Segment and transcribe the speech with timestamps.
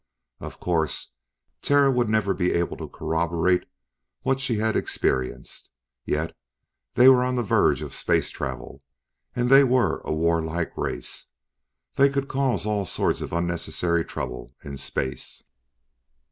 [0.39, 1.13] Of course,
[1.61, 3.67] Terra would never be able to corroborate
[4.23, 5.69] what she had experienced
[6.05, 6.35] yet
[6.95, 8.81] they were on the verge of space travel,
[9.35, 11.27] and they were a war like race.
[11.97, 15.43] They could cause all sorts of unnecessary trouble in space.